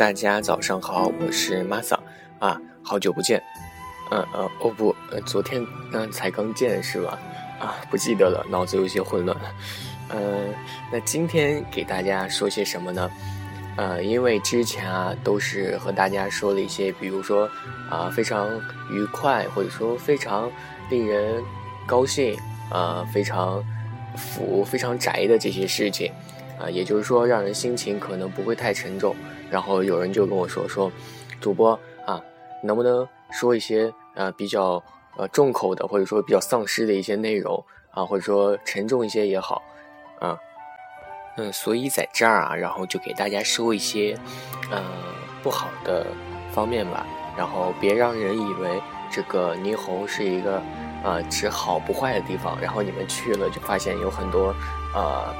[0.00, 1.98] 大家早上好，我是 Masa
[2.38, 3.38] 啊，好久不见，
[4.10, 7.18] 嗯呃哦不，呃昨天嗯才刚见是吧？
[7.60, 9.36] 啊不记得了，脑子有些混乱。
[10.08, 10.54] 嗯，
[10.90, 13.10] 那今天给大家说些什么呢？
[13.76, 17.46] 呃，因为之前啊都是和大家说了一些，比如说
[17.90, 18.48] 啊非常
[18.90, 20.50] 愉快，或者说非常
[20.88, 21.44] 令人
[21.86, 22.34] 高兴，
[22.70, 23.62] 啊非常
[24.16, 26.10] 腐、非常宅的这些事情，
[26.58, 29.14] 啊也就是说让人心情可能不会太沉重。
[29.50, 30.90] 然后有人就跟我说说，
[31.40, 32.22] 主播啊，
[32.62, 34.82] 能不能说一些呃比较
[35.16, 39.62] 呃重口的，或者说比较丧尸的一些内容啊，或者说沉重一些也好，
[40.20, 40.38] 啊，
[41.36, 44.16] 嗯，所以在这儿啊，然后就给大家说一些
[44.70, 44.82] 呃
[45.42, 46.06] 不好的
[46.52, 47.04] 方面吧，
[47.36, 50.62] 然后别让人以为这个霓虹是一个
[51.02, 54.54] 呃只好不坏的地方，然后你们去了就发现有很多
[54.94, 55.34] 呃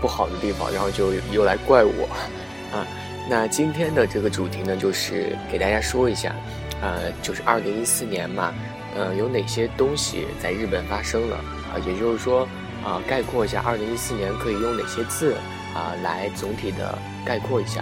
[0.00, 2.08] 不好的地方，然后就又来怪我
[2.72, 2.86] 啊。
[3.26, 6.34] 那今天的这个主题呢，就是给大家说一下，
[6.82, 8.52] 呃，就是二零一四年嘛，
[8.94, 11.80] 呃，有哪些东西在日本发生了啊？
[11.86, 12.46] 也就是说，
[12.84, 15.34] 啊，概括一下二零一四年可以用哪些字
[15.74, 17.80] 啊来总体的概括一下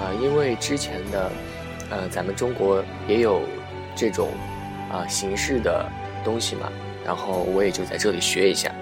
[0.00, 0.10] 啊？
[0.20, 1.30] 因为之前的，
[1.88, 3.42] 呃，咱们中国也有
[3.94, 4.30] 这种
[4.90, 5.88] 啊形式的
[6.24, 6.68] 东西嘛，
[7.04, 8.74] 然后我也就在这里学一下。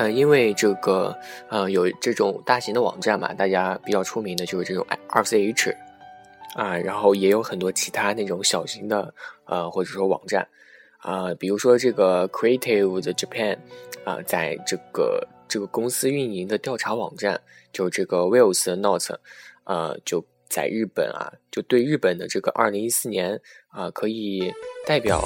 [0.00, 1.14] 呃，因为这个，
[1.50, 5.76] 呃，有这种大型的网站嘛，大家比较出名的就是这种 RCH，
[6.54, 9.12] 啊，然后也有很多其他那种小型的，
[9.44, 10.48] 呃，或者说网站，
[11.00, 13.58] 啊，比如说这个 Creative 的 Japan，
[14.04, 17.38] 啊，在这个这个公司运营的调查网站，
[17.70, 19.20] 就这个 Wales Note，
[19.64, 23.38] 呃，就在日本啊，就对日本的这个二零一四年
[23.68, 24.50] 啊，可以
[24.86, 25.20] 代表，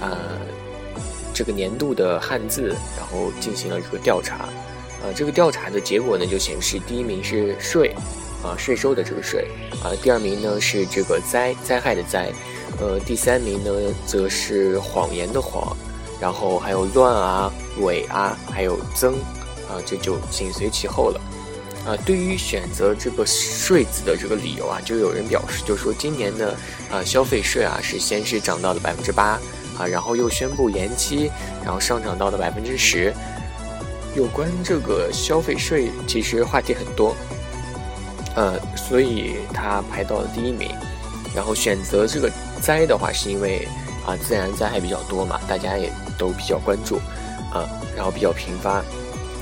[0.00, 0.63] 呃。
[1.34, 4.48] 这个年度的汉字，然后进行了一个调查，
[5.02, 7.92] 呃，这个调查的结果呢，就显示第一名是税，
[8.42, 9.48] 啊，税收的这个税，
[9.82, 12.32] 啊，第二名呢是这个灾灾害的灾，
[12.80, 13.70] 呃，第三名呢
[14.06, 15.76] 则是谎言的谎，
[16.20, 19.14] 然后还有乱啊、伪啊，还有增，
[19.68, 21.20] 啊，这就紧随其后了，
[21.84, 26.56] 啊，对于选择这个税字的这个理由啊，就有人表示，就说今年的
[26.92, 29.40] 啊消费税啊是先是涨到了百分之八。
[29.78, 31.30] 啊，然后又宣布延期，
[31.64, 33.12] 然后上涨到了百分之十。
[34.14, 37.16] 有关这个消费税，其实话题很多，
[38.36, 40.70] 呃，所以它排到了第一名。
[41.34, 42.30] 然后选择这个
[42.62, 43.66] 灾的话，是因为
[44.06, 46.94] 啊，自然灾害比较多嘛，大家也都比较关注，
[47.50, 48.74] 啊，然后比较频发，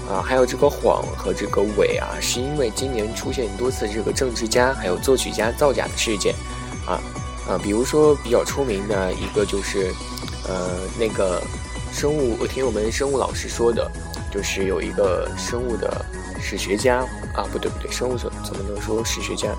[0.09, 6.35] 啊，还有这个谎和这个伪啊，是因为今年出现多次这个政治家还有作曲家造假的事件，
[6.87, 6.99] 啊，
[7.49, 9.93] 啊，比如说比较出名的一个就是。
[10.45, 11.41] 呃，那个
[11.93, 13.89] 生物，我听我们生物老师说的，
[14.29, 16.05] 就是有一个生物的
[16.41, 16.97] 史学家
[17.33, 19.55] 啊，不对不对，生物怎怎么能说史学家？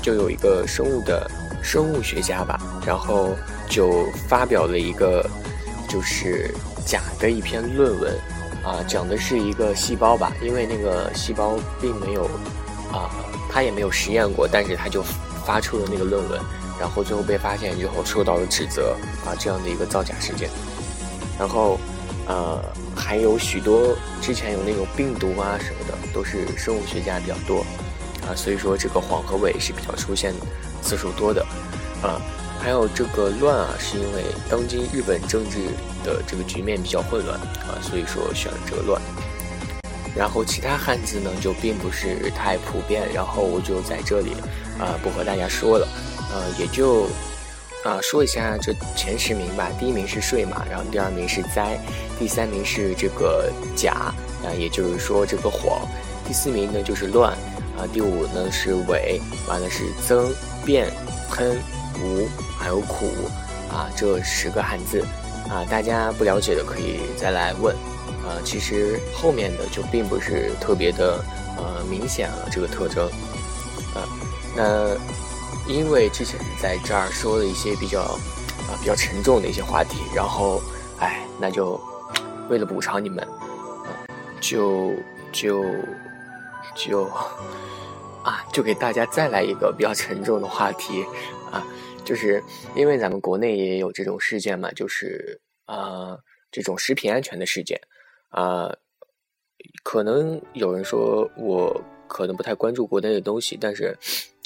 [0.00, 1.30] 就有一个生物的
[1.62, 3.36] 生物学家吧，然后
[3.68, 5.22] 就发表了一个
[5.86, 6.50] 就是
[6.86, 8.18] 假的一篇论文
[8.64, 12.24] 啊，讲的是一个细胞吧，因为那个细胞并没有
[12.90, 13.12] 啊，
[13.50, 15.04] 他也没有实验过，但是他就
[15.44, 16.40] 发出了那个论文。
[16.78, 20.50] 然后最后被发现之后受到了指责啊，这样的一个造假事件。
[21.38, 21.78] 然后，
[22.26, 22.62] 呃，
[22.94, 27.64] 还有许多之前有那种病毒啊什么的，都是生物学家比较多
[28.26, 30.32] 啊，所以说这个谎和伪是比较出现
[30.82, 31.44] 次数多的
[32.02, 32.20] 啊。
[32.60, 35.58] 还有这个乱啊，是因为当今日本政治
[36.04, 39.02] 的这个局面比较混乱啊，所以说选了这个乱。
[40.14, 44.36] 然后其他汉字呢就并不是太普遍，然后我就在这里
[44.78, 45.88] 啊不和大家说了。
[46.32, 47.06] 呃，也就
[47.84, 49.70] 啊说一下这前十名吧。
[49.78, 51.78] 第一名是睡嘛，然后第二名是灾，
[52.18, 54.12] 第三名是这个假
[54.42, 55.86] 啊，也就是说这个谎。
[56.26, 57.32] 第四名呢就是乱
[57.76, 60.32] 啊，第五呢是伪，完了是增
[60.64, 60.90] 变
[61.28, 61.58] 喷
[62.00, 62.26] 无
[62.58, 63.10] 还有苦
[63.70, 65.04] 啊，这十个汉字
[65.50, 67.74] 啊，大家不了解的可以再来问
[68.24, 68.40] 啊。
[68.42, 71.22] 其实后面的就并不是特别的
[71.58, 73.06] 呃明显了这个特征
[73.94, 74.08] 啊，
[74.56, 74.96] 那。
[75.72, 80.60] 因为之前在这儿说了一些比较啊比较沉重的一些话题，然后，
[80.98, 81.80] 哎，那就
[82.50, 83.26] 为了补偿你们，
[84.40, 84.92] 就
[85.32, 85.64] 就
[86.74, 87.04] 就
[88.22, 91.04] 啊就给大家再来一个比较沉重的话题
[91.50, 91.66] 啊，
[92.04, 92.42] 就是
[92.74, 96.18] 因为咱们国内也有这种事件嘛，就是啊
[96.50, 97.80] 这种食品安全的事件
[98.28, 98.70] 啊，
[99.82, 103.96] 可能有人说我可能不太关注国内的东西，但是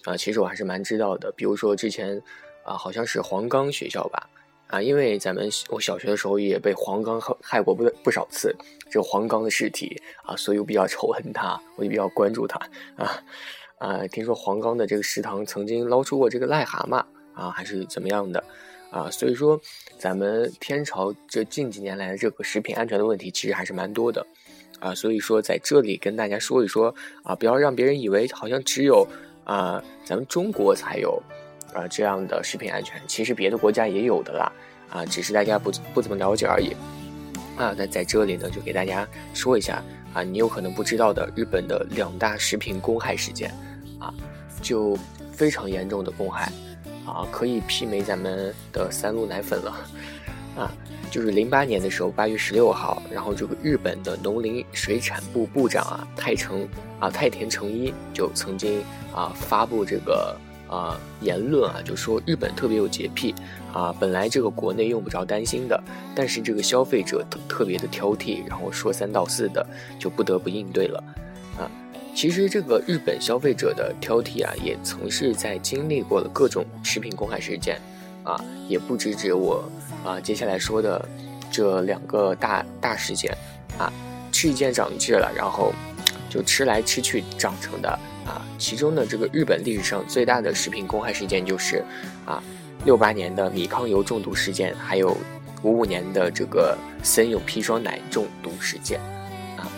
[0.07, 2.23] 啊其实我还是蛮知道的，比如说之前
[2.65, 4.31] 啊好像是黄冈学校吧。
[4.69, 8.53] 啊，因为咱们我小学的时候也被黄冈害过不不少次，
[8.91, 12.59] 这个黄冈的尸体啊，所以我比较仇恨他，我也比较关注他
[12.97, 13.23] 啊
[13.79, 14.07] 啊！
[14.09, 16.97] 听说黄冈的这个食堂曾经捞出过这个癞蛤蟆
[17.33, 18.43] 啊，还是怎么样的
[18.91, 19.09] 啊？
[19.09, 19.61] 所以说，
[20.01, 24.27] 咱们天朝这近几年来的这个食品安全的问题其实还是蛮多的
[24.81, 26.93] 啊，所以说在这里跟大家说一说
[27.23, 29.07] 啊，不要让别人以为好像只有
[29.47, 31.23] 啊咱们中国才有。
[31.75, 34.51] 啊，这样的食品安全其实别的国家也有的啦，
[34.89, 36.75] 啊，只是大家不不怎么了解而已。
[37.55, 39.83] 啊，那在这里呢，就给大家说一下
[40.15, 43.53] 啊，你有可能不知道的日本的两大食品公害事件，
[43.99, 44.15] 啊，
[44.63, 44.97] 就
[45.33, 46.51] 非常严重的公害，
[47.05, 49.77] 啊，可以媲美咱们的三鹿奶粉了，
[50.57, 50.73] 啊，
[51.11, 56.67] 就是零八年的时候，八月十六号，然后这个日本的农林水产部部长啊，太成
[57.01, 58.83] 啊太田诚一就曾经
[59.15, 60.37] 啊发布这个。
[60.69, 63.33] 啊，言论啊，就说日本特别有洁癖
[63.73, 65.81] 啊，本来这个国内用不着担心的，
[66.13, 69.65] 但是这个消费者特特别的挑剔，然后说三道四的，
[69.97, 70.99] 就不得不应对了
[71.57, 71.71] 啊。
[72.17, 77.81] 其实这个日本消费者的挑剔啊，也曾是在经历过了各种食品公害事件
[78.27, 78.39] 啊，
[78.69, 79.65] 也不止指我
[80.05, 81.09] 啊接下来说的
[81.51, 83.33] 这两个大大事件
[83.79, 83.91] 啊，
[84.31, 85.73] 吃一堑长一智了，然后
[86.29, 87.99] 就吃来吃去长成的。
[88.27, 91.85] 啊，其中呢，这个日本历史上最大的食品公害事件就是，
[92.25, 92.43] 啊，
[92.85, 95.17] 六八年的米糠油中毒事件，还有
[95.63, 98.99] 五五年的这个森永砒霜奶中毒事件，
[99.57, 99.71] 啊，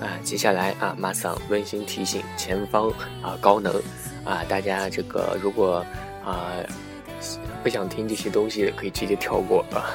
[0.00, 2.88] 啊，接下来啊，马桑温馨提醒前方
[3.20, 3.74] 啊高能，
[4.22, 5.84] 啊，大家这个如果
[6.24, 6.52] 啊
[7.64, 9.88] 不想听这些东西，可以直接跳过啊，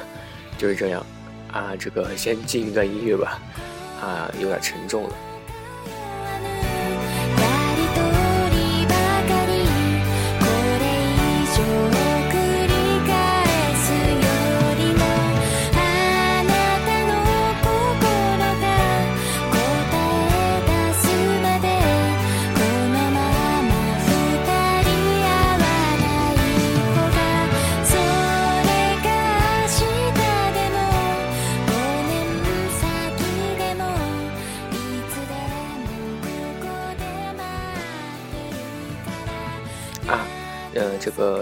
[0.58, 1.06] 就是这样，
[1.52, 3.40] 啊，这个先进一段音乐吧，
[4.02, 5.10] 啊，有点沉重了。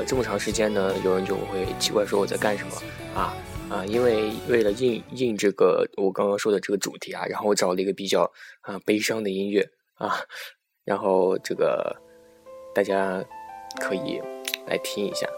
[0.09, 2.73] 这么长时间呢，有人就会奇怪说我在干什么
[3.15, 3.37] 啊
[3.69, 3.85] 啊！
[3.85, 8.23] 因为为了应应这个我刚刚说的这个主题啊，然后我找了一个比较
[8.63, 10.19] 啊悲伤的音乐啊，
[10.87, 11.95] 然后这个
[12.75, 13.23] 大家
[13.79, 14.19] 可以
[14.67, 15.29] 来听一下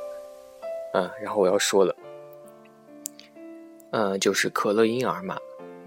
[0.93, 1.11] 啊。
[1.21, 1.97] 然后我要说了，
[3.91, 5.37] 嗯，就是可乐婴儿嘛，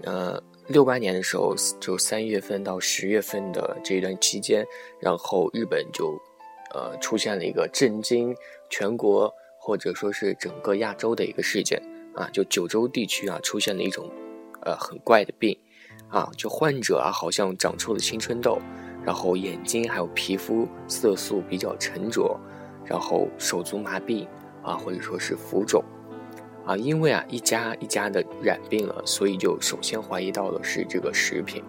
[0.02, 4.62] 呃，六八年的时候，就三月份到十月份的这段期间，
[5.00, 6.20] 然后日本就。
[6.76, 8.34] 呃，出现了一个震惊
[8.68, 11.82] 全国或者说是整个亚洲的一个事件
[12.14, 14.10] 啊，就九州地区啊出现了一种
[14.62, 15.58] 呃很怪的病
[16.08, 18.58] 啊，就患者啊好像长出了青春痘，
[19.04, 22.38] 然后眼睛还有皮肤色素比较沉着，
[22.84, 24.26] 然后手足麻痹
[24.62, 25.82] 啊，或者说是浮肿。
[26.66, 31.62] 啊，因为啊一家一家的染病了，所以就首先怀疑到的是这个食品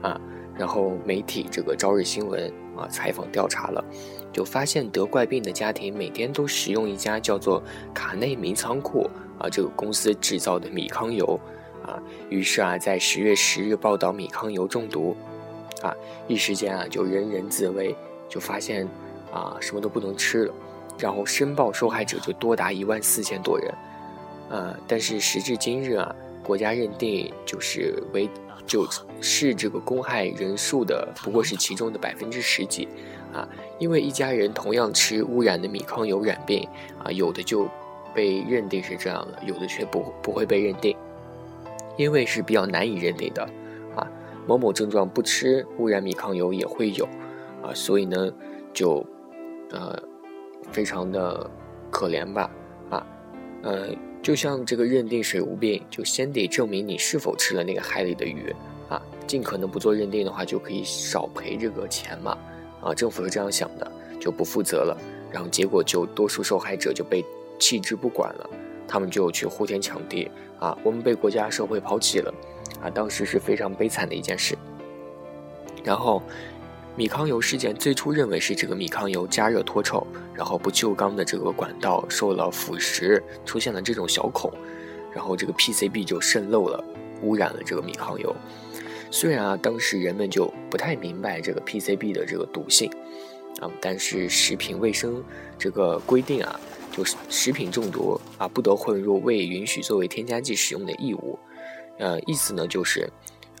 [0.00, 0.20] 啊，
[0.56, 3.84] 然后媒体这个朝日新闻啊采访调查了。
[4.32, 7.62] 就发现得怪病的家庭每天都使用一家叫做
[7.94, 11.40] 卡内米仓库啊这个公司制造的米糠油
[11.84, 15.16] 啊，于是啊在十月十日报道米糠油中毒
[15.82, 15.96] 啊，
[16.28, 17.96] 一时间啊就人人自危，
[18.28, 18.86] 就发现
[19.32, 20.54] 啊什么都不能吃了，
[20.98, 23.74] 然后申报受害者就多达一万四千多人，
[24.50, 28.28] 呃，但是时至今日啊，国家认定就是为
[28.68, 28.86] 就
[29.20, 32.86] 是这个公害人数的不过是其中的百分之十几。
[33.30, 33.46] 啊，
[33.78, 36.66] 因为一家人同样吃污染的米糠油染病，
[37.04, 37.68] 啊，有的就
[38.14, 40.96] 被认定是这样的，有的却不不会被认定，
[41.98, 43.42] 因为是比较难以认定的，
[43.94, 44.10] 啊，
[44.46, 47.04] 某某症状不吃污染米糠油也会有，
[47.62, 48.32] 啊，所以呢，
[48.72, 49.04] 就，
[49.72, 50.02] 呃，
[50.72, 51.50] 非常的
[51.90, 52.50] 可怜吧，
[52.88, 53.06] 啊，
[53.62, 53.88] 呃，
[54.22, 58.54] 就像这个认定水无病，就先得证明你是否吃了那个海里的鱼，
[58.88, 62.36] 啊，尽可能不做认定的话，就可以少赔这个钱嘛。
[62.80, 64.96] 啊，政府是这样想的，就不负责了，
[65.32, 67.24] 然后结果就多数受害者就被
[67.58, 68.50] 弃之不管了，
[68.86, 72.32] 他们就去呼天抢地啊，我们被国家社会抛弃了，
[72.82, 74.56] 啊，当时是非常悲惨的一件事。
[75.82, 76.22] 然后，
[76.98, 84.52] 米糠油事件最初认为是这个米糠油加热脱臭，然后不锈钢的这个管道受了腐蚀，出现了这种小孔，
[85.14, 86.84] 然后这个 PCB 就渗漏了，
[87.22, 88.34] 污染了这个米糠油。
[89.12, 92.90] 虽然啊，当时人们就不太明白这个 PCB 的这个毒性
[93.60, 95.22] 啊，但是食品卫生
[95.56, 96.58] 这个规定啊，
[96.90, 101.38] 就是食品中毒啊不得混入未允许作为添加剂使用的异物。
[102.00, 103.08] 呃，意思呢就是，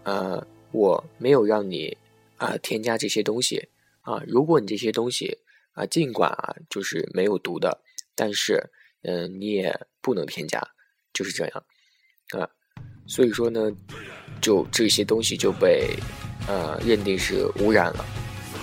[0.02, 1.96] 呃，我没有让你。
[2.38, 3.68] 啊，添加这些东西
[4.00, 5.38] 啊，如果你这些东西
[5.72, 7.82] 啊，尽管啊就是没有毒的，
[8.14, 8.70] 但是
[9.02, 10.60] 嗯，你也不能添加，
[11.12, 11.64] 就是这样
[12.30, 12.48] 啊。
[13.06, 13.70] 所以说呢，
[14.40, 15.94] 就这些东西就被
[16.46, 18.04] 呃认定是污染了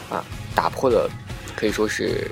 [0.09, 1.09] 啊，打破了
[1.55, 2.31] 可以说是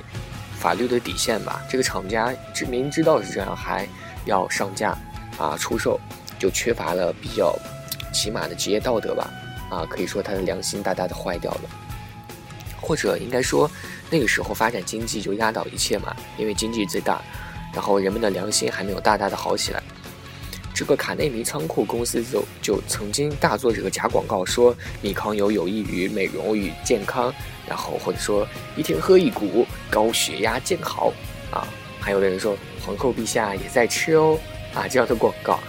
[0.58, 1.66] 法律的底线吧。
[1.70, 3.88] 这个厂家知明知道是这样，还
[4.26, 4.98] 要上架
[5.38, 6.00] 啊出售，
[6.40, 7.58] 就缺乏了比较
[8.14, 9.30] 起码的职业道德吧。
[9.74, 11.70] 啊，可以说他的良心大大的坏掉了，
[12.80, 13.70] 或者应该说，
[14.12, 17.20] 那个时候发展经济就压倒一切嘛，因为经济最大，
[17.74, 19.82] 然后人们的良心还没有大大的好起来。
[20.76, 27.34] 这个卡内尼仓库公司就就曾经大做这个假广告，说米糠油有益于美容与健康，
[27.68, 31.12] 然后或者说一天喝一股，高血压见好
[31.52, 31.68] 啊，
[32.00, 34.38] 还有的人说皇后陛下也在吃哦
[34.74, 35.60] 啊这样的广告。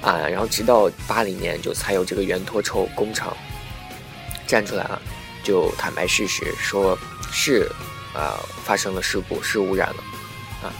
[0.00, 3.36] 啊，然后直到八零年就才有这个原脱臭工厂
[4.46, 5.00] 站出来啊，
[5.42, 6.96] 就坦白事实，说
[7.32, 7.68] 是
[8.14, 9.96] 啊发生了事故，是污染了
[10.62, 10.72] 啊，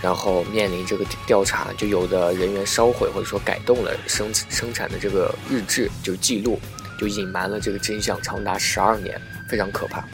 [0.00, 6.60] 然后面临这个调查，就有的人员烧毁或者说改动了生生产的这个日志，就记录，
[6.98, 10.04] 就隐瞒了这个真相长达十二年，非常可怕，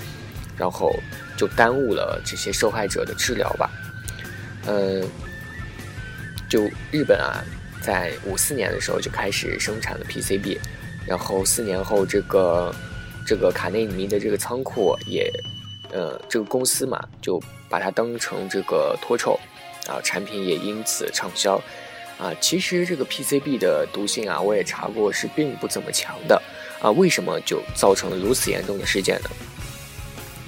[0.57, 0.91] 然后
[1.37, 3.71] 就耽误了这些受害者的治疗吧，
[4.67, 5.07] 嗯，
[6.49, 7.45] 就日本啊。
[7.85, 10.59] 在五四年的时候就开始生产了 PCB，
[11.07, 12.75] 然后四年后这个
[13.27, 15.31] 这个卡内尼的这个仓库也，
[15.93, 17.39] 呃，这个公司嘛就
[17.69, 19.39] 把它当成这个脱臭，
[19.87, 21.61] 啊，产品也因此畅销，
[22.19, 26.43] 啊，其实这个 PCB 的毒性啊，我也查过是并不怎么强的，
[26.81, 29.31] 啊，为什么就造成了如此严重的事件呢？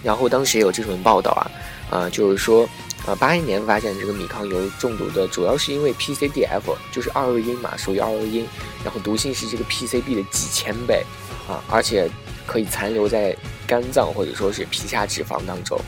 [0.03, 1.51] 然后当时也有这种报道啊，
[1.91, 2.69] 啊，就是说。
[3.07, 8.45] 啊，八一年发现这个米糠油中毒的主要是因为 PCDF，就是二恶英嘛，属于二恶英，
[8.83, 11.05] 然后毒性是这个 PCB 的几千倍，
[11.47, 12.11] 啊，而且
[12.45, 15.81] 可以残留在肝脏或者说是皮下脂肪当中，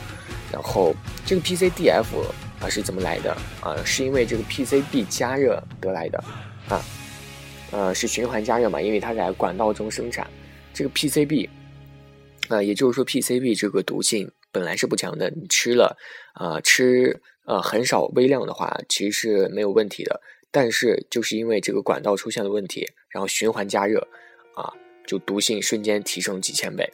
[0.49, 2.05] 然后这个 PCDF
[2.61, 3.75] 啊是怎么来的啊？
[3.83, 6.23] 是因为这个 PCB 加热得来的，
[6.69, 6.81] 啊，
[7.71, 10.25] 呃是循环加热嘛，因为它在管道中生产，
[10.73, 11.49] 这个 PCB，
[12.47, 14.31] 啊，也就是说 PCB 这个毒性。
[14.51, 15.97] 本来是不强的，你吃了，
[16.33, 20.21] 啊，吃呃很少微量的话，其实是没有问题的。
[20.51, 24.07] 但是就是因为这个管道出现了问题，然后循环加热，
[24.55, 24.73] 啊，
[25.05, 26.91] 就毒性瞬间提升几千倍。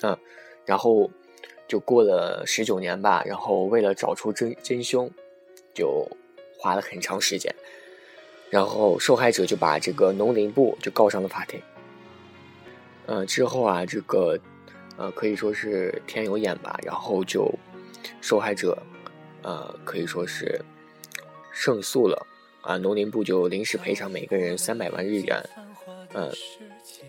[0.00, 0.18] 嗯，
[0.64, 1.10] 然后
[1.68, 5.10] 就过了十九年吧，然后为了找出真真凶，
[5.74, 6.08] 就
[6.58, 7.54] 花了很长时间，
[8.48, 11.60] 然后受害者就把这个农林部就告上了法庭。
[13.04, 14.38] 呃，之后啊，这个。
[14.96, 17.52] 呃，可以说是天有眼吧，然后就
[18.20, 18.76] 受害者，
[19.42, 20.60] 呃，可以说是
[21.52, 22.26] 胜诉了，
[22.60, 25.42] 啊，农林部就临时赔偿每个人三百万日元，
[26.12, 26.30] 呃，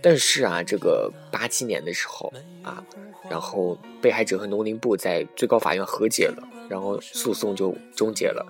[0.02, 2.32] 但是啊，这个八七年的时候
[2.64, 2.84] 啊，
[3.30, 8.46] 然后被害者和农林部在最高法院和解了，然后诉讼就终结了，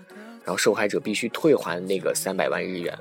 [0.46, 2.98] 然后受害者必须退还那个三百万日元。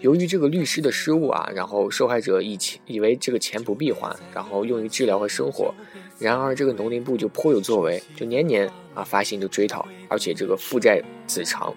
[0.00, 5.74] 由于这个律师的失误啊，然后受害者以前以为这个钱不必还，然后用于治疗和生活。
[6.18, 11.74] 然而这个农林部就颇有作为，就年年啊发行就追讨，而且这个负债子偿，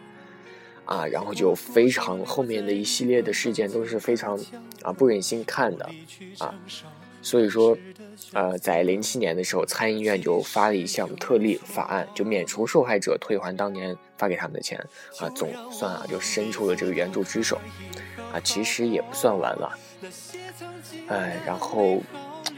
[0.85, 4.39] 啊，然后就非常后面的一系列的事件都是非常
[4.81, 5.89] 啊不忍心看的
[6.39, 6.53] 啊。
[7.21, 7.77] 所以说，
[8.33, 14.79] 呃，在零七年的时候，参议院就发了一项特例法案，就免除受害者退还当年发给他们的钱
[15.19, 17.59] 啊，总算啊就伸出了这个援助之手。
[18.33, 19.71] 啊，其实也不算完了，
[21.07, 22.01] 哎，然后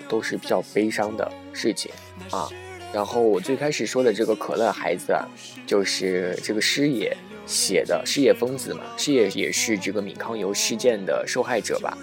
[0.08, 1.92] 都是比较悲伤的事情
[2.32, 2.50] 啊。
[2.92, 5.28] 然后我最开始说的这个可乐孩子啊，
[5.68, 11.96] 就是这个师爷写的，师爷疯子嘛，师爷也是这个米糠油事件的受害者吧？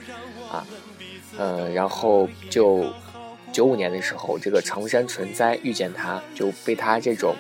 [1.39, 2.87] 呃，然后就
[3.53, 7.35] 九五年的时候，这个长山纯哉遇见他，就被他这种。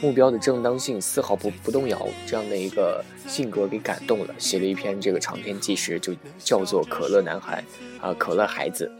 [0.00, 7.62] 目标的正当性丝毫不不动摇，这样的一个性格给感动了，写了一篇这个长篇纪实，就叫做《可乐男孩》
[8.04, 8.90] 啊，可乐孩子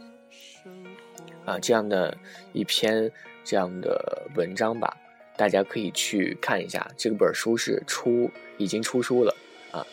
[1.43, 2.17] 啊，这样的
[2.53, 3.11] 一篇
[3.43, 4.95] 这样的文章吧，
[5.35, 6.89] 大家可以去看一下。
[6.95, 9.35] 这本书是出已经出书了
[9.71, 9.85] 啊，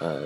[0.00, 0.22] 呃，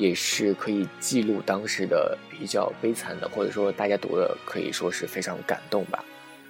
[0.00, 6.02] 也是可以记录当时的比较悲惨的，或者说大家读的可以说是非常感动吧，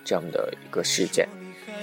[0.04, 1.28] 这样的一个事件。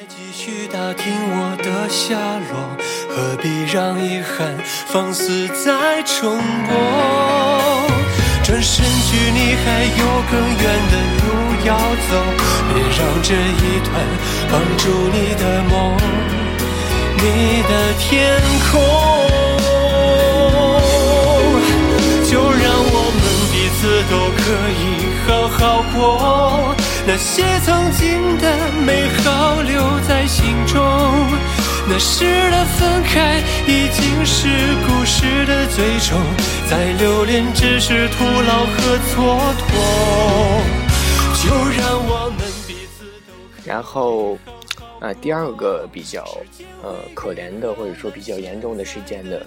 [0.08, 2.16] 继续打听我的下
[2.48, 2.78] 落，
[3.10, 4.58] 何必让遗憾
[4.88, 6.72] 放肆再重播？
[8.46, 11.28] 转身距离还有更远的路
[11.68, 11.76] 要
[12.08, 12.12] 走，
[12.72, 13.92] 别让这一段
[14.50, 15.76] 绑住你的梦，
[17.18, 18.08] 你的天
[18.72, 19.17] 空。
[23.88, 24.84] 们彼此都可以
[25.26, 26.76] 好好过，
[27.06, 30.84] 那些曾经的美好留在心中，
[31.88, 34.48] 那时的分开已经是
[34.86, 36.20] 故事的最终，
[36.70, 39.16] 再留恋只是徒劳和蹉
[39.56, 39.72] 跎。
[41.42, 43.34] 就让我们彼此都。
[43.64, 44.38] 然后，
[45.00, 46.26] 啊，第二个比较
[46.84, 49.38] 呃可怜的或者说比较严重的事件呢，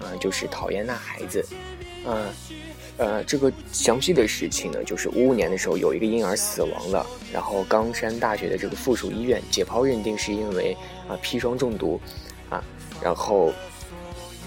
[0.00, 1.44] 呃，就是讨厌那孩子，
[2.06, 2.14] 嗯。
[2.14, 2.26] 呃，
[3.00, 10.76] 呃这个详细的事情呢，就是五五年的时候有一个婴儿死亡了，然后冈山大学的这个附属医院解剖认定是因为
[11.08, 11.98] 啊砒霜中毒，
[12.50, 12.62] 啊，
[13.02, 13.54] 然后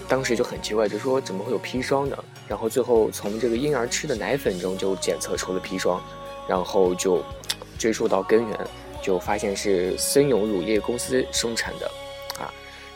[0.08, 2.16] 当时就很奇怪，就说怎么会有砒霜呢？
[2.46, 6.00] 然后最后从这个婴儿吃的奶粉中就检测出了砒霜，
[6.48, 7.24] 然后就
[7.76, 8.60] 追溯到根源，
[9.02, 11.90] 就发现是森永乳业公司生产的。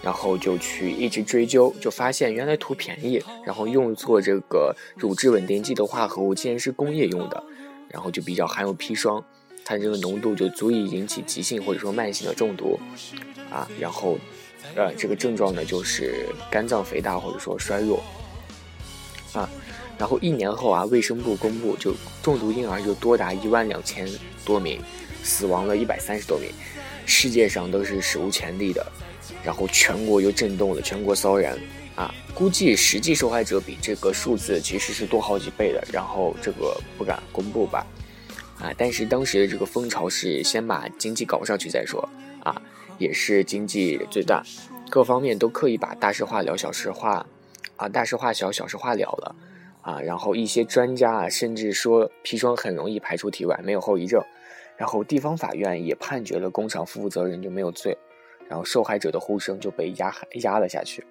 [0.08, 7.44] 然后就去一直追究，就发现原来图便宜，然后用作这个乳质稳定剂的化合物竟然是工业用的，
[7.90, 9.22] 然后就比较含有砒霜，
[9.66, 12.80] 它这个浓度就足以引起急性或者说慢性的中毒，
[13.50, 14.16] 啊，然后，
[14.74, 18.02] 呃，这个症状呢就是肝脏肥大或者说衰弱，
[19.34, 19.46] 啊，
[19.98, 24.08] 然后一年后啊，卫生部公布就中毒婴儿就多达一万两千
[24.42, 24.80] 多名，
[25.22, 26.50] 死亡了一百三十多名，
[27.04, 28.90] 世界上都是史无前例的。
[29.44, 31.56] 然后全国又震动了，全国骚然，
[31.94, 37.86] 啊，估计实际受害者比这个数字其实是多好几倍的，然后这个不敢公布吧，
[38.60, 42.08] 啊，但是当时的这个风潮是先把经济搞上去再说，
[42.44, 42.60] 啊，
[42.98, 44.42] 也是经济最大，
[44.90, 47.26] 各方面都刻意把大事化了，小事化，
[47.76, 49.36] 啊，大事化小，小事化了了，
[49.82, 54.22] 啊，然后一些专家啊，甚至说砒霜很容易排出体外，没有后遗症，
[54.76, 57.96] 然后地方法院也判决了工厂负责人就没有罪。
[58.48, 61.04] 然后受害者的呼声就被压压了下去。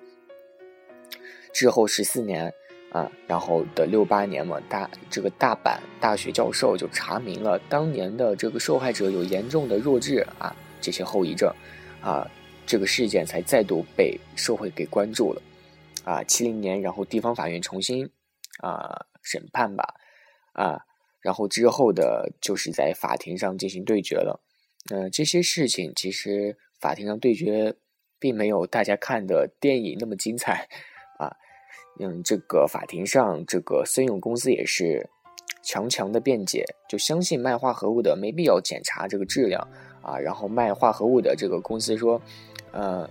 [1.53, 2.53] 之后十四年，
[2.91, 11.51] 啊，然后的六八年嘛，大这个大阪大学教授就查明了当年的这个受害者有严重的弱智啊这些后遗症，
[12.01, 12.29] 啊，
[12.65, 15.41] 这个事件才再度被社会给关注了。
[16.03, 18.07] 啊，七零年，然后地方法院重新
[18.59, 19.95] 啊审判吧，
[20.53, 20.79] 啊，
[21.21, 24.41] 然后之后的就是在法庭上进行对决了。
[24.91, 26.57] 嗯，这些事情其实。
[26.79, 27.73] 法庭上对决，
[28.19, 30.67] 并没有大家看的电影那么精彩，
[31.17, 31.35] 啊，
[31.99, 35.09] 嗯，这个法庭上，这个森永公司也是
[35.63, 39.67] 强强的辩解，就相信卖化合物的没必要检查这个质量，
[40.01, 42.21] 啊，然后卖化合物的这个公司说，
[42.71, 43.09] 呃，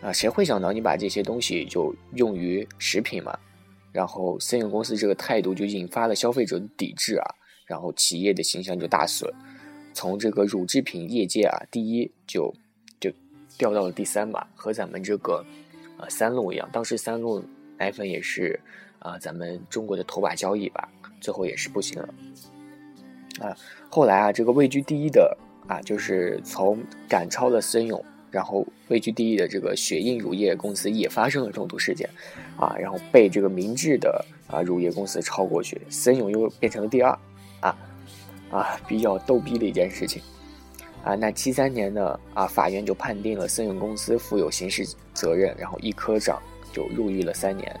[0.00, 3.38] 啊，谁会想到你把这些东西就用于食品嘛？
[3.92, 7.34] 然后森永公司这个态度就引发了消费者的抵制啊，
[7.66, 9.32] 然后企业的形象就大损，
[9.94, 12.54] 从这个乳制品业界啊，第一就。
[13.58, 15.44] 掉到了第三吧，和咱们这个，
[15.98, 16.68] 呃，三鹿一样。
[16.72, 17.42] 当时三鹿
[17.78, 18.58] 奶粉也是，
[18.98, 20.88] 啊，咱们中国的头把交椅吧，
[21.20, 22.08] 最后也是不行了。
[23.40, 23.56] 啊，
[23.90, 25.36] 后来啊，这个位居第一的
[25.68, 32.08] 啊，就是从赶超了森永，然后位居第一的这个雪印乳业公司也发生了中毒事件，
[32.56, 37.18] 啊，然后被这个明治的啊乳业公司超过去，森永又变成了第二，
[37.60, 37.76] 啊，
[38.50, 40.22] 啊，比较逗逼的一件事情。
[41.06, 42.18] 啊，那七三年呢？
[42.34, 46.42] 啊，法院就判定了森永公司负有刑事责任，然后一科长
[46.72, 47.80] 就入狱了三年。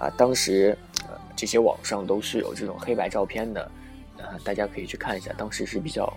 [0.00, 0.76] 啊，当时，
[1.36, 3.62] 这些网上都是有这种黑白照片的，
[4.18, 6.12] 啊，大家可以去看一下，当时是比较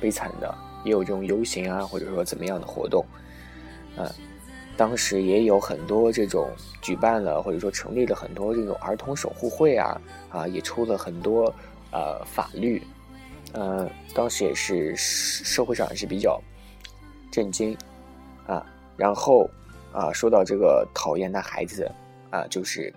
[0.00, 3.04] 悲惨的，也有这种游行啊，或者说怎么样的活动。
[3.96, 4.06] 啊，
[4.76, 6.48] 当时也有很多这种
[6.80, 11.52] 举办了或者说成立了很多这种儿童守护会啊，啊，也出了很多
[11.90, 12.80] 呃法律。
[13.52, 16.40] 呃，当时也是社会上也是比较
[17.30, 17.76] 震惊
[18.46, 18.64] 啊。
[18.96, 19.48] 然后
[19.92, 21.90] 啊，说到这个讨厌那孩子
[22.30, 22.92] 啊，就是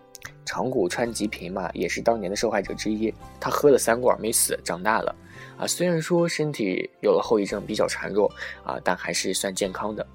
[0.46, 3.14] 长谷川吉平嘛，也是当年的受害者之一。
[3.40, 5.16] 他喝了三罐没死，长大了
[5.58, 5.66] 啊。
[5.66, 8.30] 虽然说身体有了后遗症，比较孱弱
[8.64, 10.06] 啊，但还是算健康的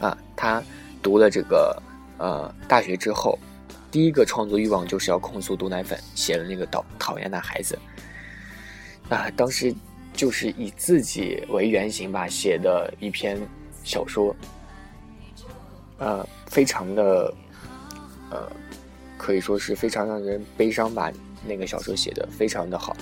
[0.00, 0.18] 啊。
[0.34, 0.62] 他
[1.02, 1.80] 读了这个
[2.18, 3.38] 呃大学之后，
[3.90, 7.78] 第一个创作欲望就是要控诉毒奶粉，写了那个讨讨厌那孩子。
[9.12, 9.74] 啊，当时
[10.14, 13.38] 就是以自己为原型吧写的一篇
[13.84, 14.34] 小说，
[15.98, 17.34] 呃，非常的
[18.30, 18.50] 呃
[19.18, 21.12] 可以说是非常让人悲伤吧。
[21.46, 22.96] 那个小说写的非常的好，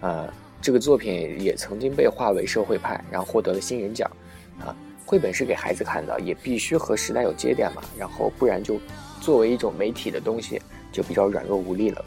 [0.00, 0.26] 啊，
[0.60, 4.10] 这个作品也曾经被划为社会派，然后获得了新人奖。
[4.58, 4.74] 啊，
[5.06, 8.80] 绘本是给孩子看的，也必须和时代有接点嘛，然后不然就
[9.20, 12.04] 作为一种媒体的东西就比较软弱无力了。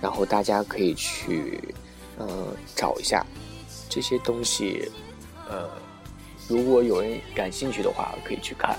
[0.00, 1.62] 然后大家可以去，
[2.18, 3.24] 嗯，找一下
[3.88, 4.90] 这些东西，
[5.48, 5.68] 呃，
[6.48, 8.76] 如果有人感兴趣的话，可以去看。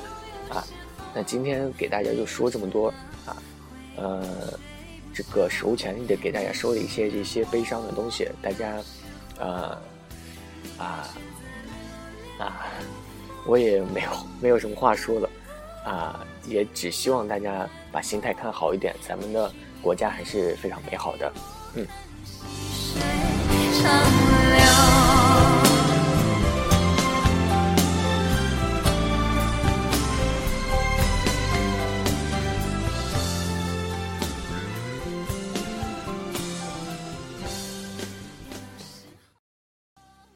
[0.50, 0.64] 啊，
[1.14, 2.88] 那今天给大家就说这么多。
[3.26, 3.36] 啊，
[3.98, 4.24] 呃。
[5.12, 8.82] 这个史无前例的给大家说了一些这些悲伤的东西，大家，
[9.38, 9.78] 呃，
[10.78, 11.10] 啊，
[12.38, 12.66] 啊，
[13.46, 15.30] 我也没有没有什么话说了，
[15.84, 21.32] 啊，也只希望大家把心态看好一点，咱们的国家还是非常美好的，
[21.76, 21.88] 嗯。